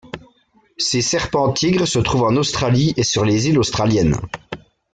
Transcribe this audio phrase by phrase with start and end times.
[0.79, 4.19] Ces serpents-tigres se trouvent en Australie et sur les îles australiennes.